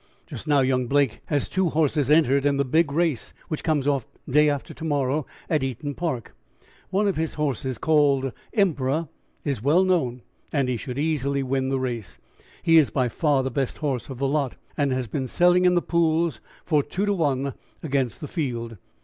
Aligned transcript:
"Just 0.25 0.47
now 0.47 0.61
young 0.61 0.87
Blake 0.87 1.21
has 1.27 1.47
two 1.47 1.69
horses 1.69 2.09
entered 2.09 2.43
in 2.43 2.57
the 2.57 2.65
big 2.65 2.91
race 2.91 3.35
which 3.49 3.63
comes 3.63 3.87
off 3.87 4.07
day 4.27 4.49
after 4.49 4.73
to 4.73 4.83
morrow 4.83 5.27
at 5.47 5.61
Eaton 5.61 5.93
Park. 5.93 6.33
One 6.89 7.07
of 7.07 7.17
his 7.17 7.35
horses, 7.35 7.77
called 7.77 8.31
Emperor, 8.51 9.09
is 9.43 9.61
well 9.61 9.83
known, 9.83 10.23
and 10.51 10.67
he 10.67 10.75
should 10.77 10.97
easily 10.97 11.43
win 11.43 11.69
the 11.69 11.77
race. 11.79 12.17
He 12.63 12.79
is 12.79 12.89
by 12.89 13.09
far 13.09 13.43
the 13.43 13.51
best 13.51 13.77
horse 13.77 14.09
of 14.09 14.17
the 14.17 14.27
lot, 14.27 14.55
and 14.75 14.91
has 14.91 15.05
been 15.07 15.27
selling 15.27 15.65
in 15.65 15.75
the 15.75 15.83
pools 15.83 16.41
for 16.65 16.81
two 16.81 17.05
to 17.05 17.13
one 17.13 17.53
against 17.83 18.21
the 18.21 18.27
field. 18.27 18.77